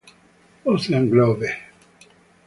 Ocean 0.71 1.11
Grove 1.13 1.45